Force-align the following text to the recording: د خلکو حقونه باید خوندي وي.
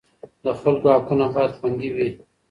د 0.43 0.45
خلکو 0.59 0.87
حقونه 0.95 1.25
باید 1.33 1.51
خوندي 1.57 1.89
وي. 1.95 2.09